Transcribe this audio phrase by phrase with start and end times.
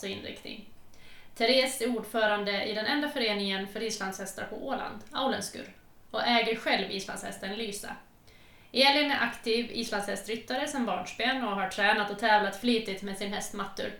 [0.00, 0.68] ras och inriktning.
[1.34, 5.72] Therese är ordförande i den enda föreningen för islandshästar på Åland, Aulenskur,
[6.10, 7.96] och äger själv islandshästen Lysa.
[8.72, 13.54] Elin är aktiv islandshästryttare sedan barnsben och har tränat och tävlat flitigt med sin häst
[13.54, 13.92] Mattur.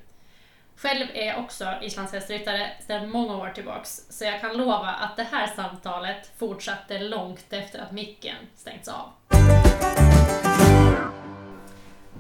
[0.77, 5.27] Själv är jag också islandshästryttare sedan många år tillbaks, så jag kan lova att det
[5.31, 9.13] här samtalet fortsatte långt efter att micken stängts av.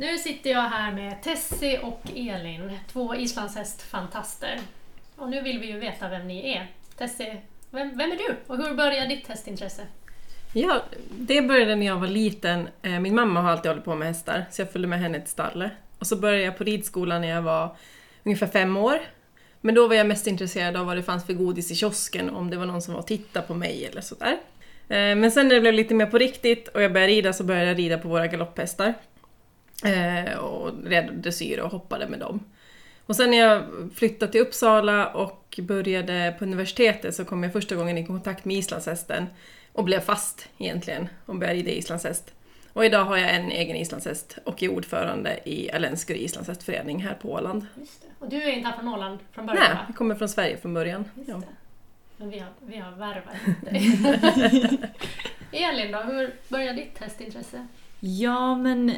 [0.00, 4.58] Nu sitter jag här med Tessie och Elin, två islandshästfantaster.
[5.16, 6.66] Och nu vill vi ju veta vem ni är.
[6.98, 9.82] Tessie, vem, vem är du och hur började ditt hästintresse?
[10.52, 12.68] Ja, det började när jag var liten.
[12.82, 15.30] Eh, min mamma har alltid hållit på med hästar, så jag följde med henne till
[15.30, 15.72] stallet.
[15.98, 17.76] Och så började jag på ridskolan när jag var
[18.24, 19.00] ungefär fem år.
[19.60, 22.50] Men då var jag mest intresserad av vad det fanns för godis i kiosken, om
[22.50, 24.38] det var någon som var och tittade på mig eller sådär.
[24.88, 27.44] Eh, men sen när det blev lite mer på riktigt och jag började rida så
[27.44, 28.94] började jag rida på våra galopphästar.
[29.84, 32.40] Eh, Och red dressyr och hoppade med dem.
[33.06, 33.62] Och sen när jag
[33.94, 38.56] flyttade till Uppsala och började på universitetet så kom jag första gången i kontakt med
[38.56, 39.26] islandshästen
[39.72, 42.32] och blev fast egentligen och började rida islandshäst.
[42.72, 47.32] Och idag har jag en egen islandshäst och är ordförande i Alenskur islandshästförening här på
[47.32, 47.66] Åland.
[47.80, 48.06] Just det.
[48.24, 49.80] Och du är inte här från Åland från början Nej, va?
[49.88, 51.04] jag kommer från Sverige från början.
[51.16, 51.42] Just Ja.
[52.16, 53.34] Men vi har, vi har värvat
[53.64, 54.80] dig.
[55.64, 57.66] Elin då, hur började ditt hästintresse?
[58.00, 58.92] Ja, men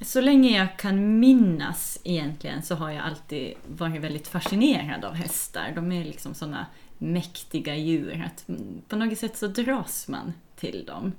[0.00, 5.72] så länge jag kan minnas egentligen så har jag alltid varit väldigt fascinerad av hästar.
[5.74, 6.66] De är liksom sådana
[6.98, 8.46] mäktiga djur att
[8.88, 11.12] på något sätt så dras man till dem.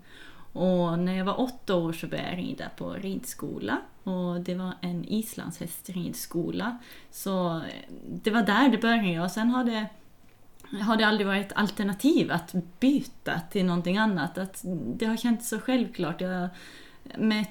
[0.54, 4.74] Och när jag var åtta år så började jag rida på ridskola och det var
[4.82, 6.78] en islandshästridskola.
[7.12, 7.62] Så
[8.08, 9.86] det var där det började och sen har det
[10.82, 14.38] har det aldrig varit ett alternativ att byta till någonting annat.
[14.38, 14.62] Att
[14.96, 16.22] det har känts så självklart.
[16.22, 16.50] Jag,
[17.18, 17.46] med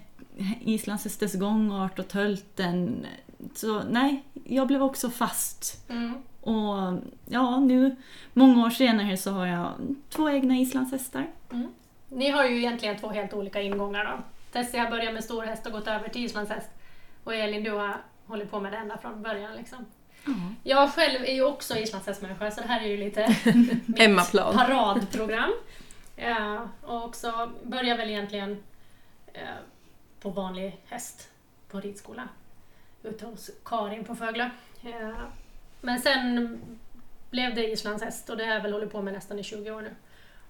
[0.60, 3.06] islandshästens gångart och tölten.
[3.54, 5.88] Så nej, jag blev också fast.
[5.88, 6.14] Mm.
[6.40, 7.96] Och ja, nu
[8.32, 9.72] många år senare så har jag
[10.08, 11.26] två egna islandshästar.
[12.08, 14.22] Ni har ju egentligen två helt olika ingångar då.
[14.52, 16.70] Tessie har börjat med stor häst och gått över till islandshäst.
[17.24, 19.86] Och Elin, du har hållit på med det ända från början liksom.
[20.62, 23.36] Jag själv är ju också islandshästmänniska så det här är ju lite
[23.86, 25.52] mitt paradprogram.
[26.16, 28.62] Ja, och också börjar väl egentligen
[29.32, 29.42] eh,
[30.20, 31.28] på vanlig häst
[31.68, 32.28] på ridskola.
[33.02, 34.50] Ute hos Karin på Fögla.
[34.80, 35.14] Ja.
[35.80, 36.60] Men sen
[37.30, 39.82] blev det islandshäst och det har jag väl hållit på med nästan i 20 år
[39.82, 39.94] nu.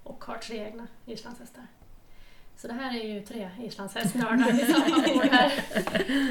[0.02, 1.66] Och har tre egna islandshästar.
[2.56, 5.52] Så det här är ju tre islandshästnördar i samma bord här.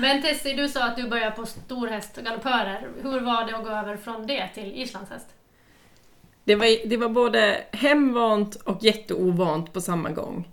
[0.01, 2.87] Men Tessie, du sa att du började på storhäst och galoppörer.
[3.01, 5.27] Hur var det att gå över från det till islandshäst?
[6.43, 10.47] Det var, det var både hemvant och jätteovant på samma gång.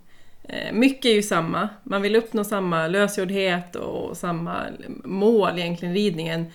[0.48, 4.66] Eh, Mycket är ju samma, man vill uppnå samma lösgjordhet och samma
[5.04, 6.46] mål egentligen, ridningen.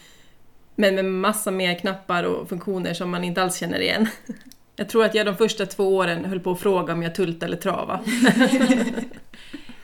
[0.76, 4.08] Men med massa mer knappar och funktioner som man inte alls känner igen.
[4.76, 7.46] Jag tror att jag de första två åren höll på att fråga om jag tulta
[7.46, 8.00] eller trava.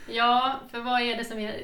[0.07, 1.55] Ja, för vad är det som är...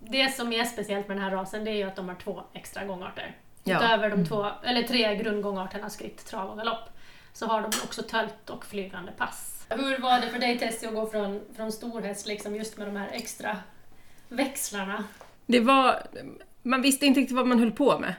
[0.00, 2.42] Det som är speciellt med den här rasen det är ju att de har två
[2.52, 3.36] extra gångarter.
[3.64, 3.76] Ja.
[3.76, 6.88] Utöver de två, eller tre grundgångarterna skritt, trav och galopp
[7.32, 9.57] så har de också tölt och flygande pass.
[9.68, 12.96] Hur var det för dig Tessie att gå från, från storhäst liksom just med de
[12.96, 13.56] här extra
[14.28, 15.04] växlarna?
[15.46, 16.02] Det var...
[16.62, 18.14] Man visste inte riktigt vad man höll på med.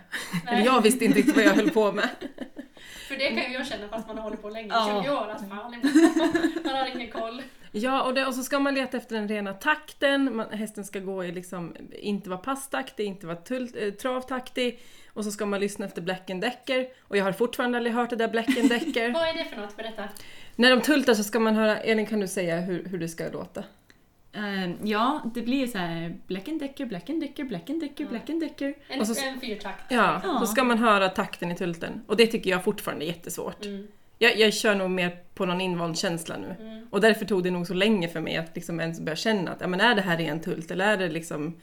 [0.45, 0.53] Nej.
[0.53, 2.09] Eller jag visste inte riktigt vad jag höll på med.
[3.07, 5.03] För det kan ju jag känna fast man har hållit på länge, Ja.
[5.03, 5.29] 20 år.
[5.29, 5.75] Att fan,
[6.65, 7.41] man har ingen koll.
[7.71, 10.35] Ja, och, det, och så ska man leta efter den rena takten.
[10.35, 14.79] Man, hästen ska gå i liksom, inte vara passtaktig, inte vara tull, eh, travtaktig.
[15.13, 16.87] Och så ska man lyssna efter Black and Decker.
[17.01, 19.09] Och jag har fortfarande aldrig hört det där Black and Decker.
[19.13, 19.77] Vad är det för något?
[19.77, 20.03] Berätta.
[20.55, 23.29] När de tultar så ska man höra, Elin kan du säga hur, hur det ska
[23.33, 23.63] låta?
[24.33, 28.03] Eh, ja, det blir så här Black and Decker, Black and Decker, Black and Decker,
[28.03, 28.09] Ja.
[28.09, 28.73] Black and Decker.
[28.87, 29.83] En, Och så- en fyrtakt.
[29.91, 30.39] Ja, Ja.
[30.39, 32.01] så ska man höra takten i tulten.
[32.07, 33.65] Och det tycker jag fortfarande är jättesvårt.
[33.65, 36.55] Mm, Jag, jag kör nog mer på någon invand känsla nu.
[36.59, 36.87] mm.
[36.89, 39.61] Och därför tog det nog så länge för mig att liksom ens börja känna att
[39.61, 41.55] ja, men är det här ren tult eller är det liksom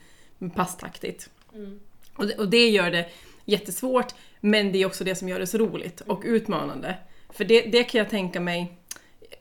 [0.55, 1.29] passtaktigt?
[1.55, 1.79] Mm.
[2.15, 3.05] Och det, och det gör det
[3.47, 6.95] jättesvårt, men det är också det som gör det så roligt och utmanande.
[7.29, 8.73] För det, det kan jag tänka mig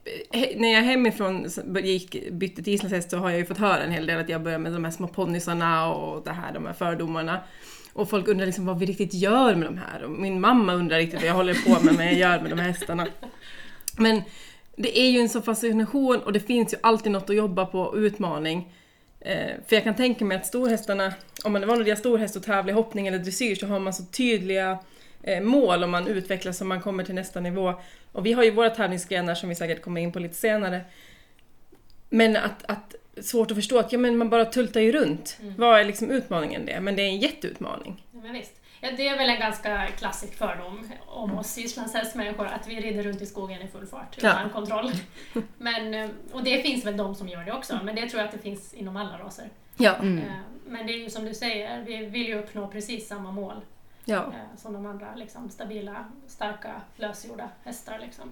[0.05, 1.47] eh, he- när jag hemifrån
[1.83, 4.43] gick, bytte till islandshäst så har jag ju fått höra en hel del att jag
[4.43, 7.41] börjar med de här små ponnysarna och det här, de här fördomarna.
[7.93, 10.03] Och folk undrar liksom vad vi riktigt gör med de här.
[10.05, 12.59] Och min mamma undrar riktigt vad jag håller på med, vad jag gör med de
[12.59, 13.07] här hästarna.
[13.99, 14.23] Men
[14.77, 17.97] det är ju en sån fascination och det finns ju alltid något att jobba på,
[17.97, 18.73] utmaning.
[19.21, 21.15] Eh, för jag kan tänka mig att storhästarna,
[21.45, 23.93] om man är van att storhäst och tävla i hoppning eller dressyr så har man
[23.93, 24.79] så tydliga
[25.23, 27.75] eh, mål om man utvecklas och man kommer till nästa nivå.
[28.13, 30.81] Och vi har ju våra tävlingsgrenar som vi säkert kommer in på lite senare.
[32.09, 35.39] men att, att svårt att förstå att ja, men man bara tultar ju runt.
[35.41, 35.55] Mm.
[35.57, 36.81] Vad är liksom utmaningen det?
[36.81, 38.05] Men det är en jätteutmaning.
[38.13, 38.56] Ja, men visst.
[38.81, 43.23] Ja, det är väl en ganska klassisk fördom om oss islandshästmänniskor att vi rider runt
[43.23, 44.31] i skogen i full fart Ja.
[44.31, 44.93] utan kontroll.
[45.59, 48.27] Men, eh, och det finns väl de som gör det också, men det tror jag
[48.29, 49.51] att det finns inom alla raser.
[49.77, 49.95] Ja.
[49.95, 50.19] Mm.
[50.19, 50.35] Eh,
[50.67, 53.55] Men det är ju som du säger, vi vill ju uppnå precis samma mål
[54.05, 54.17] ja.
[54.17, 57.99] eh, som de andra liksom, stabila, starka, lösgjorda hästar.
[57.99, 58.25] Liksom.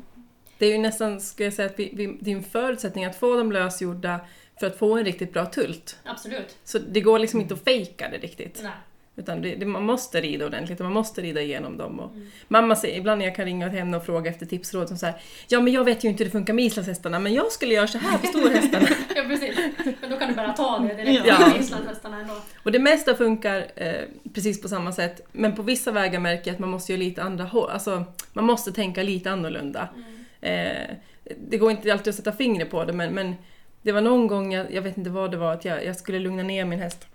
[0.58, 3.16] Det är ju nästan, skulle jag säga, att vi, vi, det är en förutsättning att
[3.16, 4.20] få dem lösgjorda
[4.60, 5.98] för att få en riktigt bra tult.
[6.04, 6.58] Absolut.
[6.64, 8.60] Så det går liksom inte att fejka det riktigt.
[8.62, 8.72] Nej.
[9.16, 12.00] Utan det, det, man måste rida ordentligt och man måste rida igenom dem.
[12.00, 12.26] Och Mm.
[12.48, 15.06] Mamma säger, ibland när jag kan ringa till henne och fråga efter tipsråd som så
[15.06, 15.14] här,
[15.48, 17.86] Ja men jag vet ju inte hur det funkar med islandshästarna men jag skulle göra
[17.86, 18.86] så här på storhästarna.
[19.16, 19.56] Ja, precis.
[20.00, 21.34] Men då kan du bara ta det direkt Ja.
[21.34, 22.34] från islandshästarna ändå.
[22.62, 23.94] och det mesta funkar eh,
[24.34, 25.20] precis på samma sätt.
[25.32, 27.70] Men på vissa vägar märker jag att man måste göra lite andra håll.
[27.70, 29.88] Alltså man måste tänka lite annorlunda.
[30.40, 30.90] Eh,
[31.48, 33.34] det går inte alltid att sätta fingret på det men, men
[33.82, 36.18] det var någon gång, jag, jag vet inte vad det var, att jag, jag skulle
[36.18, 37.06] lugna ner min häst.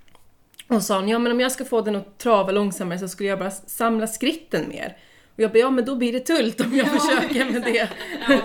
[0.70, 3.30] Och sa hon, ja men om jag ska få den att trava långsammare så skulle
[3.30, 4.98] jag bara samla skritten mer.
[5.36, 7.90] Och jag bara, ja men då blir det tult om jag Ja, försöker med det.
[8.30, 8.40] Ja.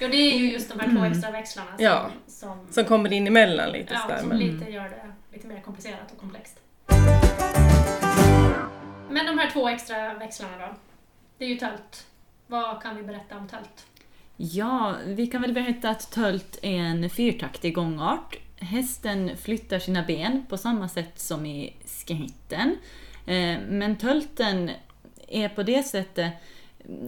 [0.00, 2.10] ja, det är ju just de här två extra växlarna som, Ja.
[2.26, 4.18] som, Som kommer in emellan lite ja, sådär.
[4.18, 6.56] som Men, lite gör det lite mer komplicerat och komplext.
[9.10, 10.74] Men de här två extra växlarna då?
[11.38, 12.06] Det är ju tölt.
[12.46, 13.86] Vad kan vi berätta om tölt?
[14.36, 18.36] Ja, vi kan väl berätta att tölt är en fyrtaktig gångart.
[18.60, 22.76] Hästen flyttar sina ben på samma sätt som i skritten.
[23.26, 24.70] Eh, men tölten
[25.28, 26.32] är på det sättet,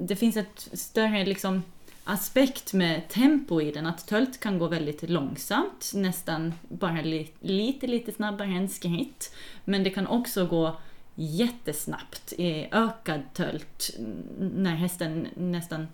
[0.03, 1.63] det finns ett större liksom
[2.05, 7.87] aspekt med tempo i den, att tölt kan gå väldigt långsamt, nästan bara li, lite,
[7.87, 9.35] lite snabbare än skritt.
[9.65, 10.77] Men det kan också gå
[11.15, 13.91] jättesnabbt i ökad tölt
[14.39, 15.89] när hästen nästan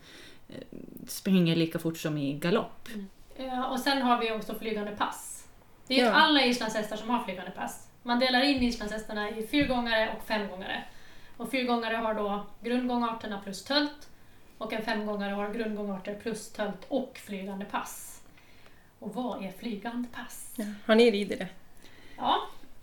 [0.48, 0.78] eh,
[1.08, 2.88] springer lika fort som i galopp.
[2.94, 3.06] Mm.
[3.36, 5.45] Ja, och sen har vi också flygande pass.
[5.86, 6.12] Det är ju Ja.
[6.12, 7.88] alla islandshästar som har flygande pass.
[8.02, 10.84] Man delar in islandshästarna i fyrgångare och femgångare.
[11.36, 14.08] Och fyrgångare har då grundgångarterna plus tölt
[14.58, 18.22] och en femgångare har grundgångarter plus tölt och flygande pass.
[18.98, 20.54] Och vad är flygande pass?
[20.56, 20.64] ja.
[20.86, 21.48] Har ni ridit det?
[22.16, 22.36] Ja,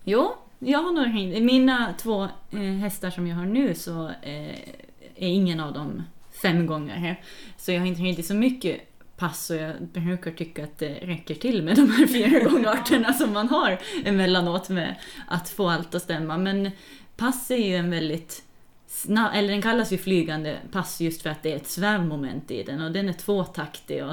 [0.03, 1.43] Jo, jag har nog ringt.
[1.43, 4.59] Mina två eh, hästar som jag har nu så eh,
[5.15, 6.03] är ingen av dem
[6.41, 7.21] fem gånger.
[7.57, 11.35] Så jag har inte ridit så mycket pass och jag brukar tycka att det räcker
[11.35, 14.95] till med de här fyra gångarterna som man har emellanåt med
[15.27, 16.37] att få allt att stämma.
[16.37, 16.71] Men
[17.17, 18.43] pass är ju en väldigt
[18.87, 22.63] snabb, eller den kallas ju flygande pass just för att det är ett svävmoment i
[22.63, 24.11] den och den är tvåtaktig och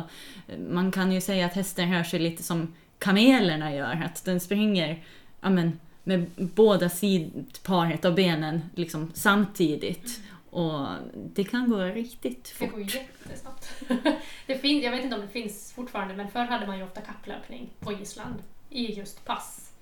[0.49, 4.41] eh, man kan ju säga att hästen rör sig lite som kamelerna gör, att den
[4.41, 5.03] springer
[5.41, 10.21] ja, men, med båda sidparet av benen liksom samtidigt.
[10.51, 12.95] Och det kan gå riktigt det går fort.
[12.95, 13.69] jättesnabbt.
[14.47, 17.01] det fin- jag vet inte om det finns fortfarande, men förr hade man ju ofta
[17.01, 18.35] kapplöpning på Island
[18.71, 19.73] i just pass.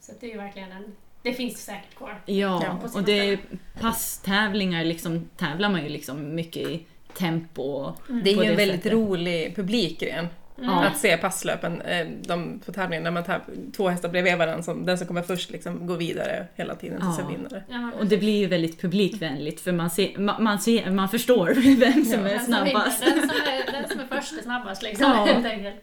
[0.00, 0.92] Så det är ju verkligen en...
[1.22, 2.22] Det finns säkert kvar.
[2.26, 3.38] Ja, och det är
[3.80, 6.84] passtävlingar liksom, tävlar man ju liksom mycket i
[7.14, 8.92] tempo och Det är ju en väldigt sättet.
[8.92, 10.26] rolig publikgren.
[10.58, 10.70] Mm.
[10.70, 14.86] Att se passlöpen eh, de, på tävlingen när man täv- två hästar bredvid varandra, som,
[14.86, 17.58] den som kommer först liksom går vidare hela tiden tills Ja.
[17.68, 21.08] Ja, men Och det blir ju väldigt publikvänligt för man, ser, man, man, ser, man
[21.08, 21.46] förstår
[21.80, 22.28] vem som Ja.
[22.28, 23.04] är Den som vinner, snabbast.
[23.04, 25.24] Den som är, den som är först är snabbast liksom, Ja.
[25.24, 25.76] helt enkelt.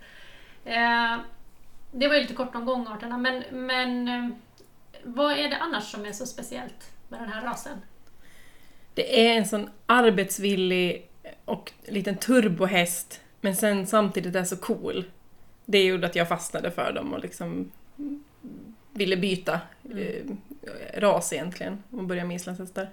[0.65, 1.18] Eh,
[1.92, 4.30] det var ju lite kort om gångarterna, men, men eh,
[5.03, 7.77] vad är det annars som är så speciellt med den här rasen?
[8.94, 11.10] Det är en sån arbetsvillig
[11.46, 15.05] och liten turbohäst, men sen samtidigt är så cool.
[15.65, 17.71] Det gjorde att jag fastnade för dem och liksom
[18.91, 19.59] ville byta
[19.95, 20.25] eh,
[21.01, 22.89] ras egentligen och börja med islandshästar.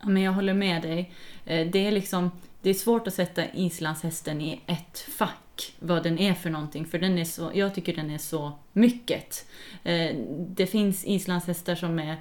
[0.00, 1.12] Ja, men jag håller med dig.
[1.46, 2.30] Eh, Det är liksom
[2.62, 6.98] det är svårt att sätta islandshästen i ett fack, vad den är för någonting, för
[6.98, 9.46] den är så, jag tycker den är så mycket.
[9.84, 12.16] Eh, Det finns islandshästar som är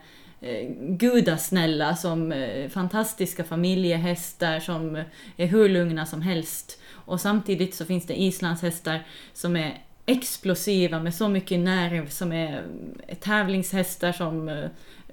[0.79, 5.03] gudasnälla, som eh, fantastiska familjehästar som
[5.37, 6.81] är hur lugna som helst.
[6.91, 9.03] Och samtidigt så finns det islandshästar
[9.33, 12.63] som är explosiva med så mycket nerv, som är
[13.07, 14.69] eh, tävlingshästar som eh,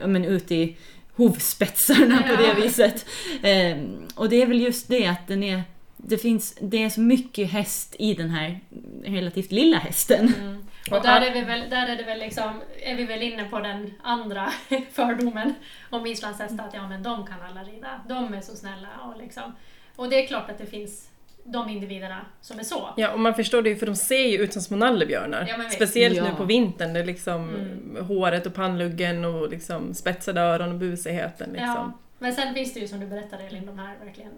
[0.06, 0.76] men ut i
[1.14, 3.06] hovspetsarna på det viset.
[3.42, 5.62] Ehm, och det är väl just det att den är,
[5.97, 8.61] det finns, det är så mycket häst i den här
[9.04, 10.33] relativt lilla hästen.
[10.90, 13.61] Och där är, vi väl, där är, det väl liksom, är vi väl inne på
[13.61, 14.50] den andra
[14.93, 15.55] fördomen
[15.90, 19.57] om islandshästar, att ja men de kan alla rida, de är så snälla och liksom.
[19.97, 21.09] Och det är klart att det finns
[21.45, 22.88] de individerna som är så.
[22.97, 25.47] Ja, och man förstår det ju för de ser ju ut som små nallebjörnar.
[25.59, 25.71] Ja.
[25.71, 26.25] Speciellt Ja.
[26.25, 28.07] nu på vintern, det är liksom Mm.
[28.07, 31.50] håret och pannluggen och liksom spetsade öron och busigheten.
[31.50, 31.69] Liksom.
[31.69, 31.93] Ja.
[32.19, 34.33] Men sen finns det ju som du berättade Elin, de här verkligen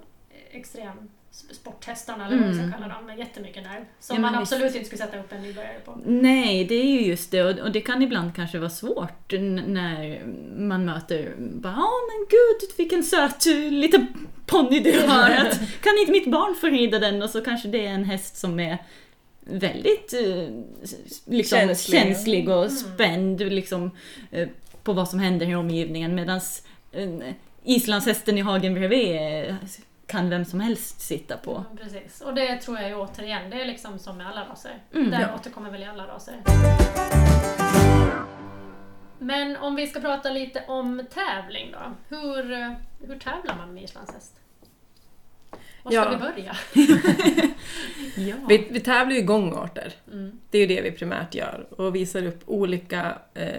[0.50, 2.80] extrem sporthästarna eller vad man ska Mm.
[2.80, 3.84] kalla dem, med jättemycket nerv.
[4.00, 4.52] Som Ja, man visst.
[4.52, 5.98] absolut inte skulle sätta upp en nybörjare på.
[6.06, 9.32] Nej, det är ju just det och, och det kan ibland kanske vara svårt
[9.66, 10.22] när
[10.58, 14.06] man möter bara Ja men gud vilken söt eh, liten
[14.46, 15.30] ponny du har.
[15.30, 17.22] Att, kan inte mitt barn få rida den?
[17.22, 18.78] Och så kanske det är en häst som är
[19.40, 20.48] väldigt eh,
[21.26, 22.00] liksom, Känslig.
[22.00, 22.48] känslig.
[22.48, 22.70] och Mm.
[22.76, 23.90] spänd liksom,
[24.30, 24.48] eh,
[24.82, 26.40] på vad som händer i omgivningen medan
[27.64, 29.54] islandshästen i hagen bredvid eh,
[30.08, 31.64] kan vem som helst sitta på.
[31.70, 32.20] Ja, precis.
[32.20, 34.78] Och det tror jag ju återigen, det är liksom som med alla raser.
[34.94, 35.10] Mm.
[35.10, 35.34] det Ja.
[35.34, 36.34] återkommer väl i alla raser.
[39.18, 41.78] Men om vi ska prata lite om tävling då.
[42.16, 42.42] Hur,
[43.06, 44.34] hur tävlar man med islandshäst?
[45.82, 46.10] Var ska Ja.
[46.10, 46.56] vi börja?
[48.16, 48.34] Ja.
[48.48, 49.92] Vi, vi tävlar ju i gångarter.
[50.12, 50.38] Mm.
[50.50, 53.50] Det är ju det vi primärt gör och visar upp olika eh,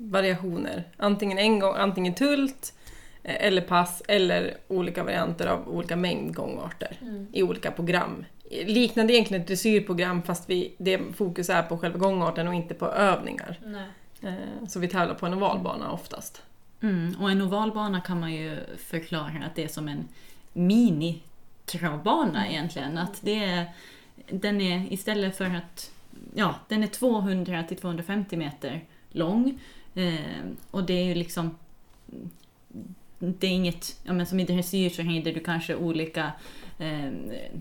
[0.00, 0.84] variationer.
[0.96, 2.83] Antingen en gång, antingen tult eh,
[3.24, 7.26] eller pass eller olika varianter av olika mängd gångarter Mm.
[7.32, 8.24] i olika program.
[8.66, 12.86] Liknande egentligen ett dressyrprogram fast vi, det fokus är på själva gångarten och inte på
[12.86, 13.58] övningar.
[13.64, 13.86] Nej.
[14.22, 16.42] Eh, så vi tävlar på en ovalbana oftast.
[16.80, 20.08] Mm, och en ovalbana kan man ju förklara att det är som en
[20.52, 22.98] mini-travbana egentligen.
[22.98, 23.64] Att det är,
[24.30, 25.90] den är istället för att
[26.34, 29.58] ja, den är 200 till 250 meter lång.
[29.94, 30.14] Eh,
[30.70, 31.56] och det är ju liksom
[33.38, 36.32] det är inget, ja men som i dressyr så händer du kanske olika
[36.78, 37.10] eh,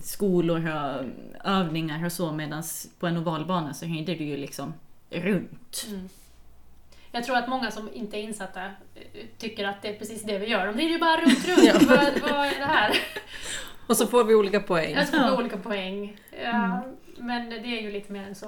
[0.02, 1.04] skolor och
[1.50, 2.64] övningar och så medan
[3.00, 4.74] på en ovalbana så händer du ju liksom
[5.10, 5.86] runt.
[5.90, 6.10] Mm.
[7.12, 8.72] Jag tror att många som inte är insatta eh,
[9.38, 10.66] tycker att det är precis det vi gör.
[10.66, 11.84] De rider ju bara runt, runt.
[11.90, 12.98] Vad, vad är det här?
[13.88, 14.94] Och så får vi olika poäng.
[14.96, 15.38] Jag ska få Ja.
[15.38, 16.18] olika poäng.
[16.44, 16.84] Ja,
[17.18, 18.48] Men det är ju lite mer än så.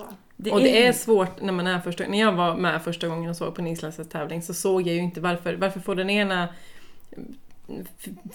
[0.52, 3.36] och det är svårt när man är första När jag var med första gången och
[3.36, 6.48] såg på en isländsk tävling så såg jag ju inte varför, varför får den ena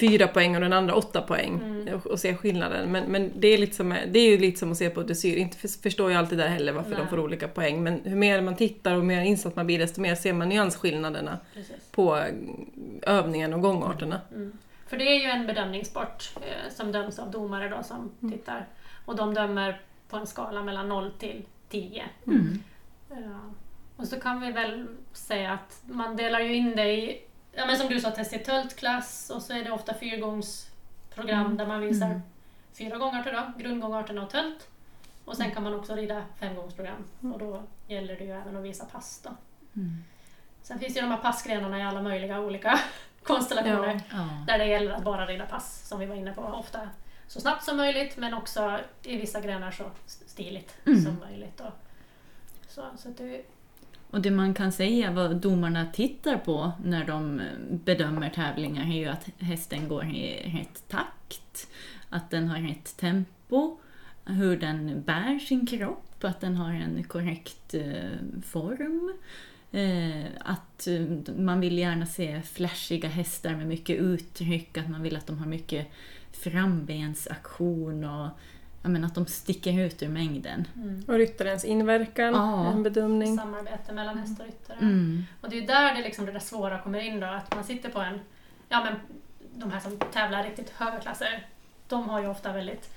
[0.01, 1.95] fyra poäng och den andra åtta poäng Mm.
[1.95, 2.93] och, och se skillnaden.
[2.93, 5.37] Men, men det, är lite som, det är ju lite som att se på dressyr.
[5.37, 6.99] Inte för- förstår jag alltid där heller varför Nej.
[6.99, 7.83] de får olika poäng.
[7.83, 11.39] Men hur mer man tittar och mer insatt man blir desto mer ser man nyansskillnaderna
[11.55, 11.77] Precis.
[11.93, 12.25] på eh,
[13.03, 14.21] övningen och gångarterna.
[14.35, 14.53] Mm.
[14.87, 18.33] För det är ju en bedömningssport eh, som döms av domare då som Mm.
[18.39, 18.67] tittar.
[19.05, 22.05] Och de dömer på en skala mellan 0 till 10.
[22.27, 22.63] Mm.
[23.11, 23.17] Ja.
[23.97, 27.21] Och så kan vi väl säga att man delar ju in det i,
[27.53, 31.57] ja men som du sa, test i tölt-klass och så är det ofta fyrgångsprogram Mm.
[31.57, 32.21] där man visar Mm.
[32.79, 34.69] fyra gångarter då, grundgångarterna och tölt.
[35.25, 38.85] Och sen kan man också rida femgångsprogram och då gäller det ju även att visa
[38.85, 39.31] pass då.
[39.77, 40.05] Mm.
[40.63, 42.81] Sen finns det ju de här passgrenarna i alla möjliga olika
[43.23, 44.01] konstellationer.
[44.11, 44.17] Ja.
[44.17, 44.29] Ja.
[44.47, 46.43] Där det gäller att bara rida pass, som vi var inne på.
[46.43, 46.89] Ofta
[47.27, 51.03] så snabbt som möjligt, men också i vissa grenar så stiligt Mm.
[51.05, 51.61] som möjligt.
[51.61, 51.73] Och
[52.69, 53.43] så, så att det,
[54.11, 58.99] och det man kan säga vad domarna tittar på när de eh, bedömer tävlingar är
[58.99, 61.69] ju att hästen går i rätt takt,
[62.09, 63.79] att den har rätt tempo,
[64.25, 69.13] hur den bär sin kropp, att den har en korrekt eh, form.
[69.73, 70.89] Eh, att
[71.37, 75.47] man vill gärna se flashiga hästar med mycket uttryck, att man vill att de har
[75.47, 75.87] mycket
[76.33, 78.29] frambensaktion och
[78.83, 80.69] jag menar, att de sticker ut ur mängden.
[80.77, 81.05] mm.
[81.09, 82.67] Och ryttarens inverkan, Ja.
[82.73, 83.37] en bedömning.
[83.37, 84.77] samarbete mellan häst och ryttare.
[84.81, 85.25] Mm.
[85.41, 87.65] Och det är ju där det, liksom det där svåra kommer in då, att man
[87.65, 88.21] sitter på en,
[88.69, 88.95] ja men
[89.55, 91.47] de här som tävlar riktigt höga klasser,
[91.89, 92.95] de har ju ofta väldigt,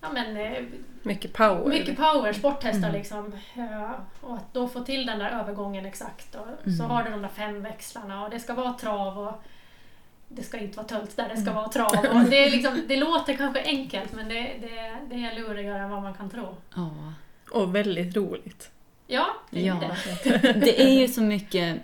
[0.00, 0.62] ja men eh,
[1.02, 1.68] Mycket power.
[1.68, 2.92] mycket power, sporthästar Mm.
[2.92, 3.32] liksom.
[3.54, 6.34] Ja, och att då få till den där övergången exakt.
[6.34, 6.90] Och Så Mm.
[6.90, 9.42] har du de där fem växlarna och det ska vara trav och
[10.28, 11.54] det ska inte vara tölt där det ska Mm.
[11.54, 12.06] vara trav.
[12.16, 15.90] Och det, är liksom, det låter kanske enkelt men det, det, det är lurigare än
[15.90, 16.56] vad man kan tro.
[16.76, 16.90] Ja.
[17.50, 18.70] Och väldigt roligt.
[19.06, 19.96] Ja, det är Ja.
[20.24, 20.52] det.
[20.52, 21.80] Det är ju så mycket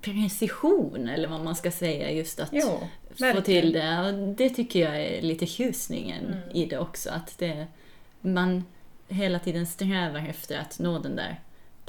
[0.00, 2.88] precision, eller vad man ska säga, just att Jo, få
[3.24, 3.42] verkligen.
[3.42, 4.00] till det.
[4.00, 6.38] Och det tycker jag är lite tjusningen Mm.
[6.54, 7.10] i det också.
[7.10, 7.66] Att det,
[8.20, 8.64] man
[9.08, 11.40] hela tiden strävar efter att nå den där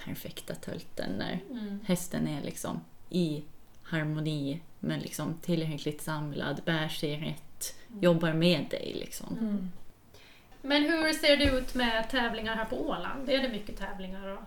[0.05, 1.79] perfekta tölten när Mm.
[1.85, 3.43] hästen är liksom i
[3.83, 9.37] harmoni men liksom tillräckligt samlad, bär sig rätt, jobbar med dig liksom.
[9.39, 9.71] Mm.
[10.61, 13.29] Men hur ser det ut med tävlingar här på Åland?
[13.29, 14.27] Är det mycket tävlingar?
[14.27, 14.39] Och...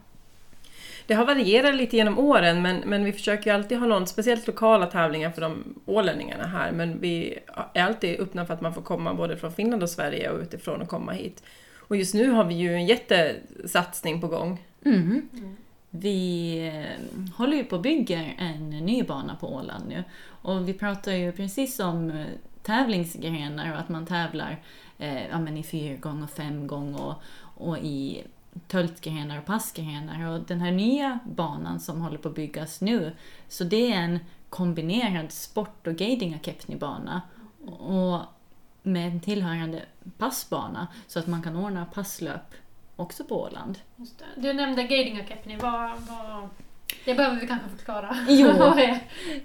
[1.07, 4.47] Det har varierat lite genom åren men, men vi försöker ju alltid ha någon, speciellt
[4.47, 7.39] lokala tävlingar för de ålänningarna här, men vi
[7.75, 10.83] är alltid öppna för att man får komma både från Finland och Sverige och utifrån
[10.83, 11.43] och komma hit.
[11.77, 14.63] Och just nu har vi ju en jättesatsning på gång.
[14.85, 15.29] Mm.
[15.33, 15.57] Mm.
[15.97, 20.05] Vi eh, håller ju på att bygga en ny bana på Åland nu.
[20.27, 22.27] Och vi pratar ju precis om eh,
[22.63, 24.63] tävlingsgrenar och att man tävlar
[24.99, 27.15] eh, ja, men i fyrgång och femgång och,
[27.55, 28.25] och i
[28.69, 30.27] töltgrenar och passgrenar.
[30.27, 33.13] Och den här nya banan som håller på att byggas nu,
[33.49, 36.41] så det är en kombinerad sport och guiding
[36.79, 37.23] bana
[37.79, 38.21] Och
[38.83, 39.83] med en tillhörande
[40.19, 42.55] passbana så att man kan ordna passlöp
[42.97, 43.79] också på Åland.
[44.37, 45.57] Du nämnde Geidingakepni.
[45.57, 46.49] Vad, vad...
[47.05, 48.17] Det behöver vi kanske förklara.
[48.29, 48.53] Jo.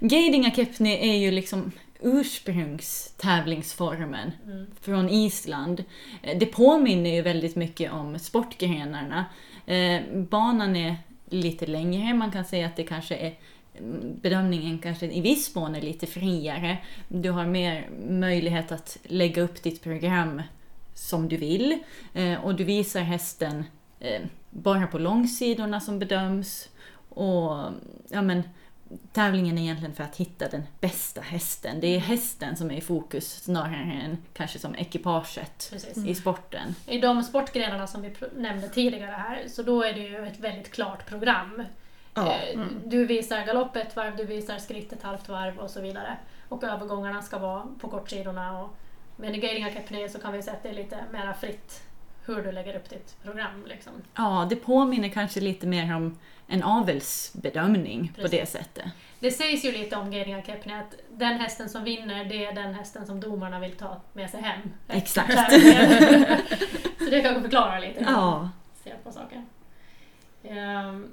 [0.00, 4.66] Geidingakepni är ju liksom ursprungstävlingsformen mm.
[4.80, 5.84] från Island.
[6.22, 9.24] Eh, Det påminner ju väldigt mycket om sportgrenarna.
[9.66, 10.96] Eh, banan är
[11.30, 13.34] lite längre, man kan säga att det kanske är
[14.22, 16.78] bedömningen kanske i viss mån är lite friare.
[17.08, 20.42] Du har mer möjlighet att lägga upp ditt program
[21.00, 21.78] som du vill
[22.14, 23.64] eh, och du visar hästen
[24.00, 26.68] eh, bara på långsidorna som bedöms
[27.08, 27.50] och
[28.08, 28.42] ja men
[29.12, 31.80] tävlingen är egentligen för att hitta den bästa hästen.
[31.80, 36.06] Det är hästen som är i fokus snarare än kanske som ekipaget Precis.
[36.06, 36.74] i sporten.
[36.86, 40.72] I de sportgrenarna som vi nämnde tidigare här, så då är det ju ett väldigt
[40.72, 41.62] klart program.
[42.16, 46.16] Eh, Du visar galopp ett varv, du visar skritt ett halvt varv och så vidare.
[46.48, 48.60] Och övergångarna ska vara på kortsidorna.
[48.60, 48.76] Och
[49.20, 51.82] med Geidingakepni så kan vi säga att det är lite mer fritt
[52.26, 53.64] hur du lägger upp ditt program.
[53.66, 53.92] Liksom.
[54.14, 58.40] Ja, det påminner kanske lite mer om en avelsbedömning på Precis.
[58.40, 58.84] det sättet.
[59.20, 63.06] Det sägs ju lite om Geidingakepni att den hästen som vinner, det är den hästen
[63.06, 64.60] som domarna vill ta med sig hem.
[64.88, 65.32] Exakt.
[66.98, 68.50] så det kanske förklarar lite hur man Ja,
[68.84, 69.46] ser på saken.
[70.44, 71.12] Ehm,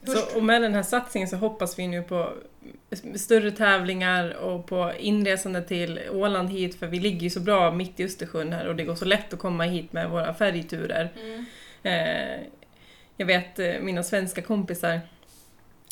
[0.00, 2.32] hur Så, och med den här satsningen så hoppas vi nu på
[3.14, 8.00] större tävlingar och på inresande till Åland hit för vi ligger ju så bra mitt
[8.00, 11.12] i Östersjön här och det går så lätt att komma hit med våra färjturer.
[11.22, 11.44] Mm.
[11.82, 12.46] Eh,
[13.16, 15.00] jag vet eh, mina svenska kompisar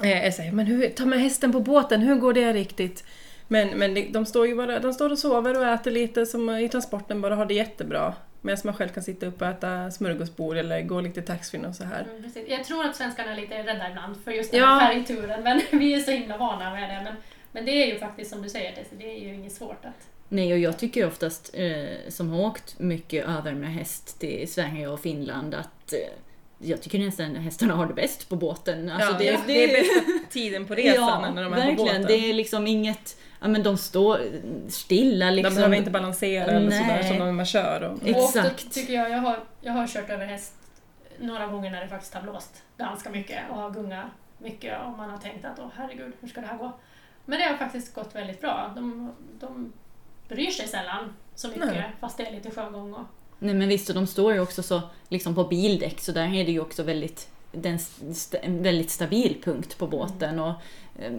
[0.02, 3.04] eh, är såhär, men hur, ta med hästen på båten, hur går det riktigt?
[3.48, 6.50] Men, men de, de står ju bara de står och sover och äter lite som
[6.50, 8.14] i transporten, bara har det jättebra.
[8.42, 11.84] Medan man själv kan sitta upp och äta smörgåsbord eller gå lite taxfree och så
[11.84, 12.02] här.
[12.10, 12.48] Mm, precis.
[12.48, 14.66] Jag tror att svenskarna är lite rädda ibland för just den Ja.
[14.66, 17.00] här färgturen, men vi är så himla vana med det.
[17.04, 17.14] Men,
[17.52, 20.08] men det är ju faktiskt som du säger, Tessie, det är ju inget svårt att...
[20.28, 24.88] nej och jag tycker oftast, eh, som har åkt mycket över med häst till Sverige
[24.88, 25.98] och Finland, att eh,
[26.62, 28.90] jag tycker nästan att hästarna har det bäst på båten.
[28.90, 31.76] Alltså ja, det, det, det är bästa tiden på resan när de är på verkligen.
[31.76, 32.02] båten.
[32.02, 34.20] Det är liksom inget, ja men de står
[34.68, 35.54] stilla liksom.
[35.54, 37.08] De behöver inte balansera eller sådär Nej.
[37.08, 37.82] som när man kör.
[37.82, 38.36] Och, Exakt.
[38.36, 40.54] Och ofta tycker jag, jag har, jag har kört över häst
[41.18, 44.06] några gånger när det faktiskt har blåst ganska mycket och har gungat
[44.38, 46.72] mycket och man har tänkt att åh herregud, hur ska det här gå?
[47.24, 48.72] Men det har faktiskt gått väldigt bra.
[48.76, 49.72] De, de
[50.28, 51.92] bryr sig sällan så mycket Nej.
[52.00, 53.06] fast det är lite sjögång och
[53.42, 56.44] Nej men visst, och de står ju också så liksom på bildäck så där är
[56.44, 57.78] det ju också väldigt den,
[58.42, 60.52] en väldigt stabil punkt på båten och
[60.98, 61.12] eh,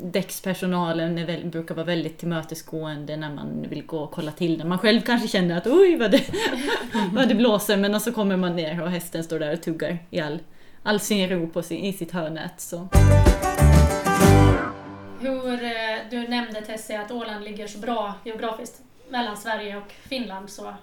[0.00, 4.68] däckspersonalen väl, brukar vara väldigt tillmötesgående när man vill gå och kolla till den.
[4.68, 6.22] Man själv kanske känner att oj vad det,
[7.12, 10.20] vad det blåser men så kommer man ner och hästen står där och tuggar i
[10.20, 10.38] all,
[10.82, 12.60] all sin ro på sin, i sitt hörnät.
[12.60, 12.88] Så.
[15.20, 15.70] Hur, eh,
[16.10, 20.50] du nämnde Tessie att Åland ligger så bra geografiskt mellan Sverige och Finland.
[20.50, 20.74] Så,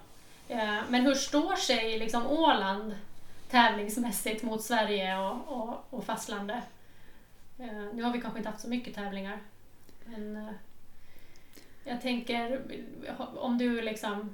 [0.48, 2.96] eh, men hur står sig liksom Åland
[3.50, 6.64] tävlingsmässigt mot Sverige och, och, och fastlandet?
[7.60, 9.40] Eh, nu har vi kanske inte haft så mycket tävlingar.
[10.06, 10.54] Men eh,
[11.84, 12.62] jag tänker,
[13.36, 14.34] om du liksom...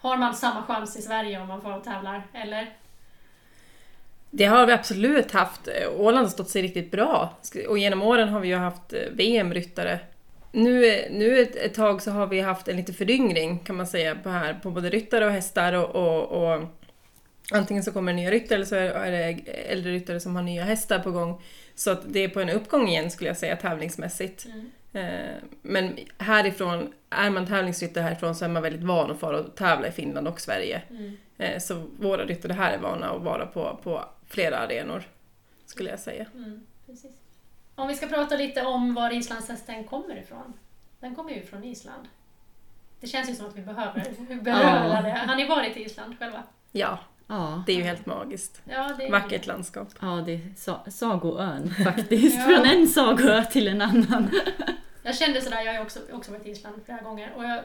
[0.00, 2.26] Har man samma chans i Sverige om man får tävlar?
[2.32, 2.76] Eller?
[4.30, 5.68] Det har vi absolut haft.
[5.96, 7.32] Åland har stått sig riktigt bra.
[7.68, 10.00] Och genom åren har vi ju haft eh, VM-ryttare.
[10.52, 14.14] Nu, nu ett, ett tag så har vi haft en liten föryngring kan man säga
[14.14, 16.64] på, här, på både ryttare och hästar och, och, och
[17.52, 20.98] antingen så kommer nya ryttare eller så är det äldre ryttare som har nya hästar
[20.98, 21.42] på gång.
[21.74, 24.46] Så att det är på en uppgång igen skulle jag säga tävlingsmässigt.
[24.92, 29.54] Eh, Men härifrån, är man tävlingsryttare härifrån så är man väldigt van att fara och
[29.56, 30.82] tävla i Finland och Sverige.
[31.38, 35.02] Eh, Så våra ryttare här är vana att vara på, på flera arenor,
[35.66, 36.26] skulle jag säga.
[36.34, 37.12] Mm, precis.
[37.78, 40.54] Om vi ska prata lite om var islandshästen kommer ifrån.
[41.00, 42.08] Den kommer ju från Island.
[43.00, 45.02] Det känns ju som att vi behöver beröra Ja.
[45.02, 45.10] det.
[45.28, 46.42] Har ni varit i Island själva?
[46.72, 46.98] Ja,
[47.30, 48.62] Ja, det är ju helt magiskt.
[48.64, 49.88] Ja, det är Vackert landskap.
[50.00, 52.36] ja det är sa- sagoön faktiskt.
[52.36, 52.42] Ja.
[52.46, 54.30] Från en sagoö till en annan.
[55.02, 57.60] Jag kände sådär, jag har också, också varit i Island flera gånger och jag,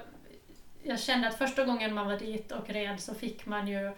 [0.83, 3.91] jag kände att första gången man var dit och red så fick man ju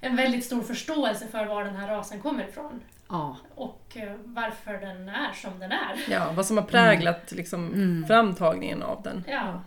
[0.00, 3.36] en väldigt stor förståelse för var den här rasen kommer ifrån Ja.
[3.54, 5.96] och eh, varför den är som den är.
[6.10, 8.04] Ja, vad som har präglat liksom, Mm.
[8.06, 9.24] framtagningen av den.
[9.28, 9.62] Ja,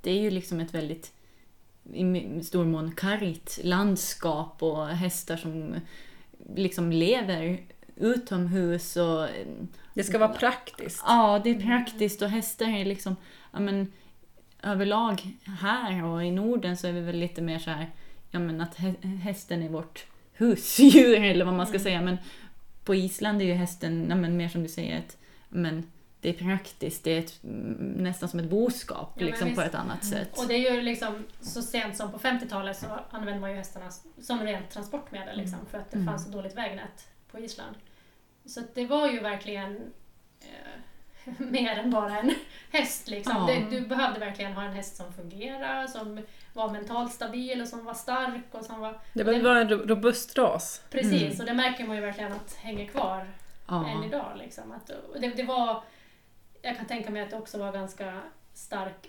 [0.00, 1.12] Det är ju liksom ett väldigt
[1.92, 5.74] i stor mån kargt landskap och hästar som
[6.56, 7.60] liksom lever
[7.96, 9.26] utomhus och
[9.94, 11.02] Det ska vara praktiskt.
[11.06, 13.16] ja, det är praktiskt och hästar är liksom,
[13.52, 13.92] ja men
[14.62, 15.22] överlag
[15.60, 17.90] här och i Norden så är vi väl lite mer så här,
[18.30, 22.18] ja men att hä- hästen är vårt husdjur eller vad man ska säga men
[22.84, 25.18] på Island är ju hästen, ja men mer som du säger, ett,
[25.48, 29.60] men det är praktiskt, det är ett, mm, nästan som ett boskap Ja, liksom, på
[29.62, 30.38] ett annat sätt.
[30.38, 33.90] Och det är ju liksom, så sent som på 50-talet så använde man ju hästarna
[34.20, 36.06] som rent transportmedel liksom, för att det Mm.
[36.06, 37.76] fanns så dåligt vägnät på Island.
[38.44, 39.76] Så att det var ju verkligen
[40.40, 40.80] eh,
[41.38, 42.34] mer än bara en
[42.72, 43.08] häst.
[43.08, 43.36] Liksom.
[43.36, 43.46] Ja.
[43.70, 46.20] Det, du behövde verkligen ha en häst som fungerar, som
[46.52, 48.42] var mentalt stabil och som var stark.
[48.50, 50.82] Och som var, Det behöver vara en ro- robust ras.
[50.90, 51.40] precis, Mm.
[51.40, 53.26] och det märker man ju verkligen att hänger kvar
[53.68, 53.88] ja.
[53.88, 54.32] än idag.
[54.38, 54.72] Liksom.
[54.72, 55.82] Att, det, det var,
[56.62, 58.20] jag kan tänka mig att det också var ganska
[58.54, 59.06] stark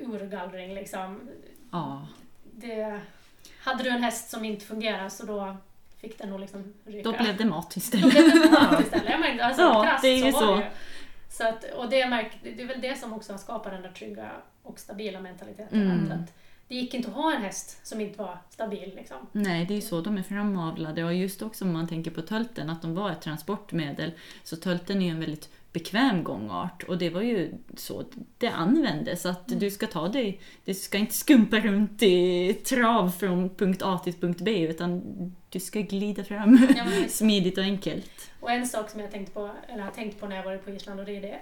[0.00, 0.74] urgallring.
[0.74, 1.20] Liksom.
[1.72, 2.06] ja.
[2.52, 3.00] Det,
[3.62, 5.56] hade du en häst som inte fungerade så då
[6.00, 7.10] fick den nog liksom ryka.
[7.10, 8.10] Då blev det mat Då istället.
[8.10, 9.10] blev det mat istället.
[9.10, 10.62] Jag märkte, alltså, Ja, det är ju var så.
[11.30, 13.92] Så att, och det, märk, det är väl det som också har skapat den där
[13.92, 14.30] trygga
[14.62, 15.90] och stabila mentaliteten.
[15.90, 16.12] Mm.
[16.12, 16.32] Att
[16.68, 18.92] det gick inte att ha en häst som inte var stabil.
[18.96, 19.16] Liksom.
[19.32, 22.22] Nej, det är ju så de är framavlade och just också om man tänker på
[22.22, 24.12] tölten, att de var ett transportmedel,
[24.44, 28.04] så tölten är ju en väldigt bekväm gångart och det var ju så
[28.38, 33.54] det användes, att du ska ta dig, du ska inte skumpa runt i trav från
[33.54, 35.02] punkt A till punkt B utan
[35.48, 38.30] du ska glida fram Ja, smidigt och enkelt.
[38.40, 40.70] Och en sak som jag tänkte på, eller har tänkt på när jag varit på
[40.70, 41.38] Island och det är det.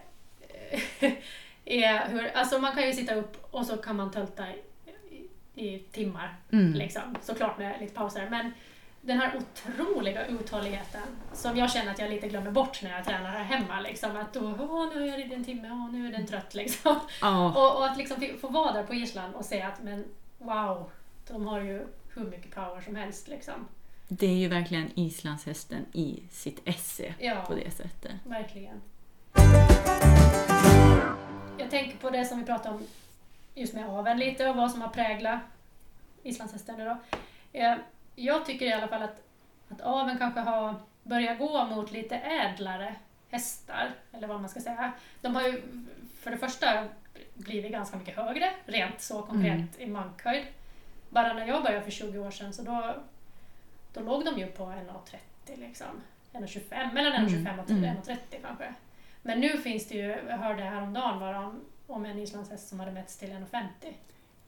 [1.64, 4.60] är hur, alltså man kan ju sitta upp och så kan man tölta i,
[5.54, 6.36] i, i timmar.
[6.52, 6.72] Mm.
[6.72, 7.02] Liksom.
[7.22, 8.30] Såklart med lite pauser.
[8.30, 8.52] Men
[9.08, 13.30] den här otroliga uthålligheten som jag känner att jag lite glömmer bort när jag tränar
[13.30, 13.80] här hemma.
[13.80, 14.16] Liksom.
[14.16, 16.54] Att då, åh, nu har jag ridit en timme, åh, nu är den trött.
[16.54, 17.00] Liksom.
[17.20, 20.04] Ja, Och, och att liksom få vara där på Island och se att men
[20.38, 20.90] wow,
[21.28, 23.28] de har ju hur mycket power som helst.
[23.28, 23.54] Liksom.
[24.08, 27.44] det är ju verkligen islandshästen i sitt esse Ja.
[27.46, 28.12] på det sättet.
[28.24, 28.80] Verkligen.
[31.58, 32.82] Jag tänker på det som vi pratade om
[33.54, 35.40] just med aveln lite och vad som har präglat
[36.22, 36.80] islandshästen.
[37.52, 37.74] Eh,
[38.18, 39.22] Jag tycker i alla fall att,
[39.68, 42.94] att aveln kanske har börjat gå mot lite ädlare
[43.30, 44.92] hästar, eller vad man ska säga.
[45.20, 45.62] De har ju
[46.20, 46.84] för det första
[47.34, 49.68] blivit ganska mycket högre, rent så konkret Mm.
[49.78, 50.44] i mankhöjd.
[51.10, 52.94] Bara när jag började för 20 år sedan så då,
[53.92, 55.86] då låg de ju på 1,30 liksom.
[56.32, 57.84] 1,25, mellan 1,25 och Mm.
[57.96, 58.74] 1,30 kanske.
[59.22, 62.92] Men nu finns det ju, jag hörde häromdagen bara om, om en islandshäst som hade
[62.92, 63.66] mätts till 1,50.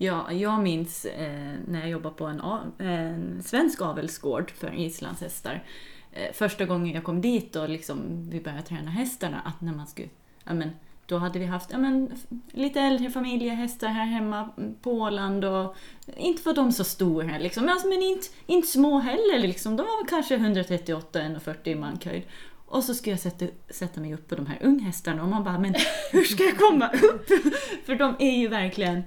[0.02, 2.40] Ja, jag minns eh, när jag jobbade på en,
[2.78, 5.64] en svensk avelsgård för islandshästar.
[6.12, 9.86] Eh, första gången jag kom dit och liksom, vi började träna hästarna, att när man
[9.86, 10.08] skulle,
[10.44, 10.70] ja men,
[11.06, 12.12] då hade vi haft ja, men,
[12.52, 15.64] lite äldre familjehästar här hemma mm, på Åland och
[16.06, 19.76] eh, inte var de så stora liksom, men, alltså, men inte, inte små heller liksom.
[19.76, 22.22] De var väl kanske 138-140 i mankhöjd.
[22.66, 25.58] Och så skulle jag sätta, sätta mig upp på de här unghästarna och man bara,
[25.58, 25.74] men
[26.12, 27.28] hur ska jag komma upp?
[27.86, 29.02] För de är ju verkligen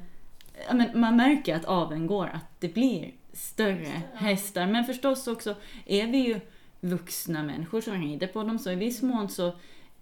[0.71, 4.67] men man märker att aveln går, att det blir större hästar.
[4.67, 6.39] Men förstås också är vi ju
[6.79, 9.55] vuxna människor som rider på dem, så i viss mån så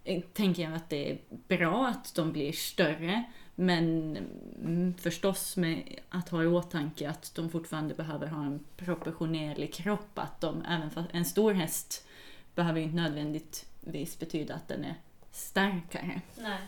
[0.04, 3.24] eh, tänker jag att det är bra att de blir större.
[3.54, 4.16] Men
[4.62, 10.18] mm, förstås med att ha i åtanke att de fortfarande behöver ha en proportionerlig kropp.
[10.18, 12.06] Att de, även för en stor häst
[12.54, 14.94] behöver ju inte nödvändigtvis betyda att den är
[15.30, 16.20] starkare.
[16.38, 16.58] Nej.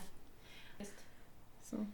[0.77, 0.93] Visst.
[1.63, 1.85] Så.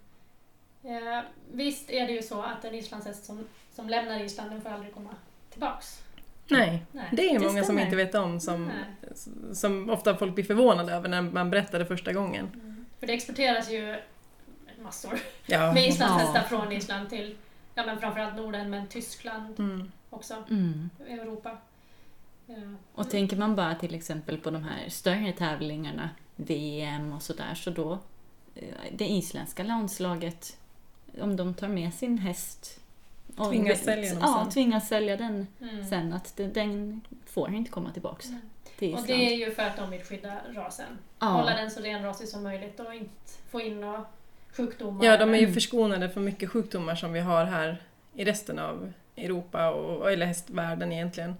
[0.84, 1.20] Eh,
[1.54, 4.94] visst är det ju så att en islandshäst som, som lämnar Island, den får aldrig
[4.94, 5.10] komma
[5.50, 6.02] tillbaks.
[6.48, 7.06] Nej, Nej.
[7.12, 7.82] det är Det många som stämmer.
[7.86, 9.16] inte vet om, som, Nej.
[9.56, 12.50] som ofta folk blir förvånade över när man berättar det första gången.
[13.00, 13.96] För det exporteras ju
[14.84, 15.74] massor Ja.
[15.74, 16.48] med islandshästar Ja.
[16.48, 17.38] från Island till
[17.76, 19.92] ja, men framförallt Norden, men Tyskland Mm.
[20.10, 20.90] också, Mm.
[21.08, 21.58] Europa.
[22.48, 22.56] Eh,
[22.96, 27.70] Och tänker man bara till exempel på de här större tävlingarna, VM och sådär, så
[27.70, 28.00] då
[28.56, 30.58] eh, det isländska landslaget,
[31.22, 32.80] om de tar med sin häst
[33.38, 34.52] och Tvingas sälja dem ja, sen.
[34.54, 35.86] tvingas sälja den mm.
[35.86, 38.42] sen, att den, den får inte komma tillbaks Mm.
[38.80, 40.98] till Och det är ju för att de vill skydda rasen.
[41.20, 41.58] Hålla ja.
[41.58, 43.12] den så renrasig som möjligt och inte
[43.52, 44.06] få in några
[44.54, 45.06] sjukdomar.
[45.06, 45.54] ja, de är ju Mm.
[45.54, 47.78] förskonade från mycket sjukdomar som vi har här
[48.16, 51.36] i resten av Europa, och, eller hästvärlden egentligen.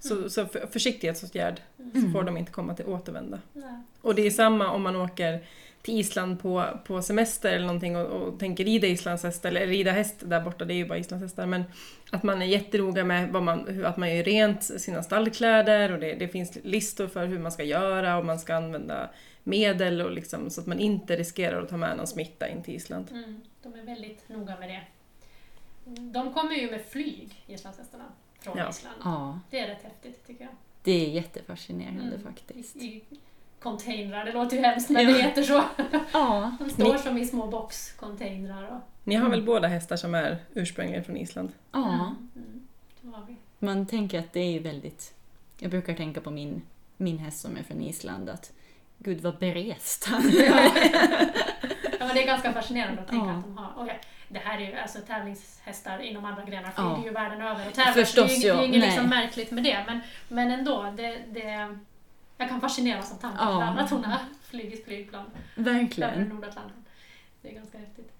[0.00, 0.30] Så, Mm.
[0.30, 1.60] så för, försiktighetsåtgärd
[1.92, 2.12] så Mm.
[2.12, 3.38] får de inte komma till återvända.
[3.52, 3.74] Nej.
[4.00, 5.44] Och det är samma om man åker
[5.82, 10.16] till Island på, på semester eller någonting och, och tänker rida islandshäst, eller rida häst
[10.24, 11.64] där borta, det är ju bara islandshästar, men
[12.10, 15.98] att man är jättenoga med vad man, hur, att man gör rent sina stallkläder och
[16.00, 19.10] det, det finns listor för hur man ska göra och man ska använda
[19.44, 22.74] medel och liksom, så att man inte riskerar att ta med någon smitta in till
[22.74, 23.06] Island.
[23.10, 23.40] Mm.
[23.62, 24.82] De är väldigt noga med det.
[26.12, 28.04] De kommer ju med flyg, islandshästarna,
[28.40, 28.70] från Ja.
[28.70, 28.96] Island.
[29.04, 30.54] ja, Det är rätt häftigt tycker jag.
[30.82, 32.22] det är jättefascinerande Mm.
[32.22, 32.76] faktiskt.
[32.76, 33.02] I, i
[33.62, 35.16] containrar, det låter ju hemskt det Ja.
[35.18, 35.64] heter så.
[36.12, 38.62] Ja, De står Ni- som i små boxcontainrar.
[38.68, 39.30] Och, Ni har Mm.
[39.30, 41.52] väl båda hästar som är ursprungligen från Island?
[41.72, 42.14] ja.
[42.36, 42.66] Mm.
[43.26, 43.34] Det.
[43.58, 45.14] Man tänker att det är väldigt...
[45.58, 46.62] Jag brukar tänka på min,
[46.96, 48.52] min häst som är från Island, att
[48.98, 50.20] gud vad berest Ja.
[51.98, 53.32] ja, men det är ganska fascinerande att tänka Ja.
[53.32, 53.72] att de har...
[53.84, 56.94] okej, det här är ju alltså tävlingshästar inom andra grenar Ja.
[56.94, 57.92] flyger ju världen över och tävlar.
[57.92, 58.54] Förstås, så det är ju ja.
[58.56, 59.84] det är inget liksom märkligt med det.
[59.86, 61.76] Men, men ändå, det, det,
[62.40, 63.62] jag kan fascineras av tanken Ja.
[63.78, 65.24] att hon har flugit flygplan
[65.56, 66.28] över Verkligen.
[66.28, 66.84] Nordatlanten.
[67.42, 68.12] Det är ganska häftigt.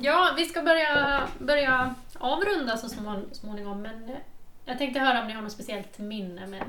[0.00, 4.16] Ja, vi ska börja, börja avrunda så små- småningom men eh,
[4.64, 6.62] jag tänkte höra om ni har något speciellt minne med,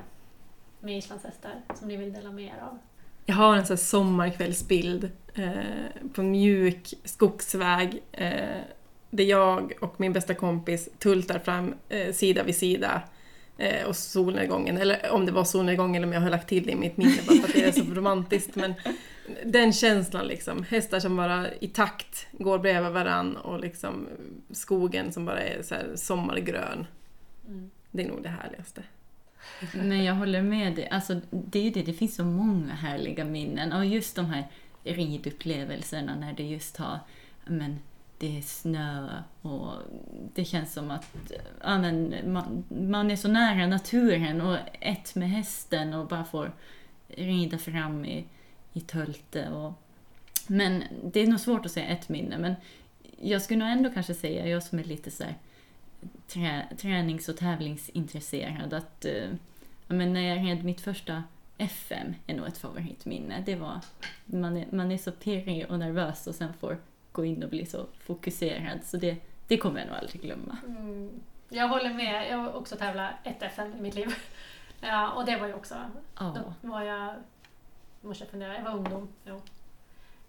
[0.80, 2.78] med islandshästar som ni vill dela med er av.
[3.26, 5.52] Jag har en sån här sommarkvällsbild eh,
[6.14, 8.62] på en mjuk skogsväg eh,
[9.10, 13.02] där jag och min bästa kompis tultar fram eh, sida vid sida
[13.88, 16.76] och solnedgången, eller om det var solnedgång eller om jag har lagt till det i
[16.76, 18.56] mitt minne bara för att det är så romantiskt.
[18.56, 18.74] Men
[19.46, 24.08] den känslan liksom, hästar som bara i takt går bredvid varann och liksom
[24.52, 26.88] skogen som bara är så här sommargrön.
[27.48, 27.72] Mm.
[27.92, 28.84] Det är nog det härligaste.
[29.74, 30.90] Men jag håller med dig.
[30.90, 33.74] Alltså, det är ju det, det finns så många härliga minnen.
[33.74, 34.48] Och just de här
[34.84, 37.00] ridupplevelserna när det just har,
[37.46, 37.80] men,
[38.18, 39.10] det är snö
[39.42, 39.74] och
[40.34, 41.32] det känns som att
[41.64, 46.52] ja, men, man, man är så nära naturen och ett med hästen och bara får
[47.08, 48.26] rida fram i,
[48.74, 49.50] i tölte.
[49.50, 49.74] Och,
[50.48, 52.56] men det är nog svårt att säga ett minne, men
[53.22, 55.36] jag skulle nog ändå kanske säga, jag som är lite så här
[56.28, 59.30] trä, tränings och tävlingsintresserad, att eh,
[59.88, 61.24] ja, men när jag red mitt första
[61.58, 63.44] FM är nog ett favoritminne.
[63.46, 63.80] Det var,
[64.26, 66.78] man är, man är så pirrig och nervös och sen får
[67.18, 68.80] gå in och bli så fokuserad.
[68.84, 70.58] Så det, det kommer jag nog aldrig glömma.
[70.68, 71.10] Mm.
[71.50, 74.16] Jag håller med, jag har också tävlat ett FM i mitt liv.
[74.82, 75.76] Ja, och det var ju också,
[76.20, 76.36] Ja.
[76.62, 77.14] då var jag,
[78.02, 79.08] måste jag fundera, jag var ungdom.
[79.26, 79.42] Jo.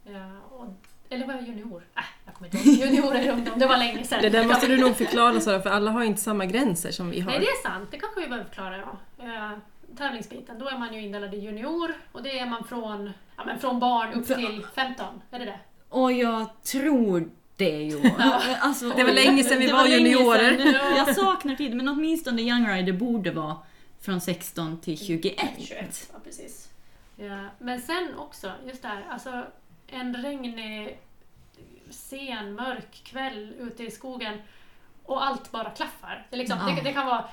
[0.05, 0.67] Ja, och,
[1.09, 1.83] eller var jag junior?
[1.97, 2.79] Äh, jag kommer inte ihåg.
[2.89, 4.23] Junior eller ungdom, det var länge sedan.
[4.23, 7.21] Det där måste du nog förklara Sara, för alla har inte samma gränser som vi
[7.21, 7.31] har.
[7.31, 7.89] Nej, det är sant.
[7.91, 8.77] Det kanske vi behöver förklara.
[8.79, 8.97] Ja.
[9.25, 9.51] Ja,
[9.97, 13.59] tävlingsbiten, då är man ju indelad i junior och det är man från, ja, men
[13.59, 15.07] från barn upp till 15.
[15.31, 15.59] Är det det?
[15.89, 18.11] Och jag tror det ju.
[18.61, 20.57] Alltså, Det var länge sedan vi var länge juniorer.
[20.59, 20.97] sedan.
[20.97, 23.57] Jag saknar tid, men åtminstone Young Rider borde vara
[24.01, 25.35] från 16 till 21.
[25.59, 26.69] 21, ja precis.
[27.17, 27.45] Ja.
[27.59, 29.45] Men sen också, just det här, alltså
[29.87, 30.99] en regnig,
[31.91, 34.39] sen, mörk kväll ute i skogen
[35.05, 36.27] och allt bara klaffar.
[36.31, 36.75] Det, liksom, Ja.
[36.75, 37.25] det, det kan vara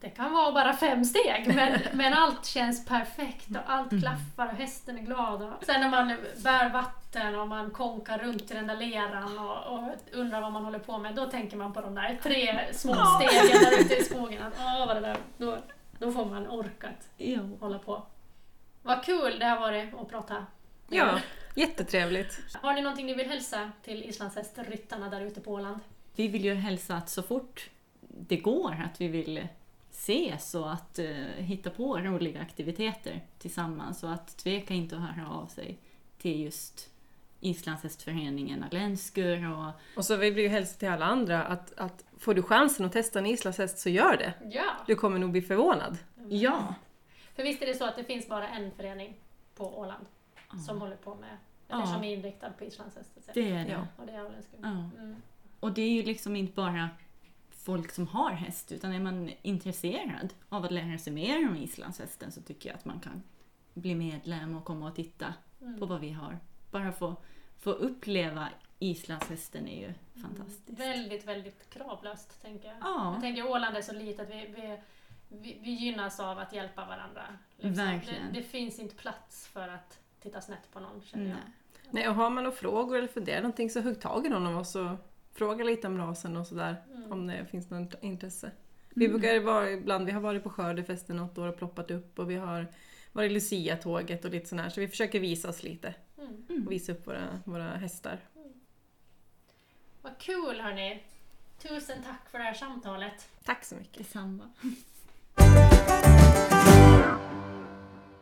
[0.00, 4.02] det kan vara bara fem steg, men, men allt känns perfekt och allt Mm.
[4.02, 5.42] klaffar och hästen är glad.
[5.42, 9.66] Och sen när man bär vatten och man konkar runt i den där leran och,
[9.78, 9.82] och
[10.12, 13.62] undrar vad man håller på med, då tänker man på de där tre små stegen
[13.62, 14.42] där ute i skogen.
[14.42, 15.58] Att, Åh, vad det där, då,
[15.98, 17.40] då får man orkat Ja.
[17.60, 18.02] hålla på.
[18.82, 20.46] Vad kul det har varit att prata.
[20.88, 21.18] Ja,
[21.54, 22.38] jättetrevligt.
[22.62, 25.78] Har ni någonting ni vill hälsa till islandshästryttarna där ute på Åland?
[26.16, 29.48] Vi vill ju hälsa att så fort det går att vi vill
[29.98, 31.06] ses och att eh,
[31.36, 35.78] hitta på roliga aktiviteter tillsammans och att tveka inte att höra av sig
[36.18, 36.90] till just
[37.40, 42.34] Islandshästföreningen Alenskur och Och så vill vi ju hälsa till alla andra att, att får
[42.34, 44.34] du chansen att testa en islandshäst så gör det.
[44.50, 44.70] Ja!
[44.86, 45.98] Du kommer nog bli förvånad.
[46.28, 46.74] ja,
[47.36, 49.16] För visst är det så att det finns bara en förening
[49.54, 50.06] på Åland
[50.66, 51.36] som håller på med,
[51.68, 51.86] eller Ja.
[51.86, 53.34] som är inriktad på islandshästar?
[53.34, 53.70] det är det.
[53.72, 53.86] Ja.
[53.96, 54.30] Och det är.
[54.62, 54.68] Ja.
[54.68, 55.16] Mm.
[55.60, 56.88] Och det är ju liksom inte bara
[57.58, 62.32] folk som har häst, utan är man intresserad av att lära sig mer om islandshästen
[62.32, 63.22] så tycker jag att man kan
[63.74, 65.80] bli medlem och komma och titta Mm.
[65.80, 66.38] på vad vi har.
[66.70, 67.16] Bara få,
[67.58, 70.80] få uppleva islandshästen är ju fantastiskt.
[70.80, 72.76] Väldigt, väldigt kravlöst tänker jag.
[72.80, 73.12] Ja.
[73.12, 74.78] Jag tänker Åland är så litet, vi, vi,
[75.28, 77.22] vi, vi gynnas av att hjälpa varandra.
[77.56, 77.84] liksom.
[77.84, 78.32] Verkligen.
[78.32, 81.34] Det, det finns inte plats för att titta snett på någon känner jag.
[81.34, 81.52] Nej.
[81.90, 84.56] Nej, och har man några frågor eller funderar någonting så hugg tag i någon av
[84.58, 84.90] oss och
[85.38, 86.76] fråga lite om rasen och sådär.
[86.94, 87.12] Mm.
[87.12, 88.50] Om det finns något intresse.
[88.94, 92.30] Vi brukar vara ibland, vi har varit på Skördefesten något år och ploppat upp och
[92.30, 92.66] vi har
[93.12, 94.68] varit Lucia-tåget och lite sån här.
[94.68, 95.94] Så vi försöker visa oss lite
[96.48, 96.66] Mm.
[96.66, 98.18] och visa upp våra, våra hästar.
[100.02, 101.02] Vad kul hörni!
[101.62, 103.28] Tusen tack för det här samtalet.
[103.44, 103.98] Tack så mycket.
[103.98, 104.44] Detsamma.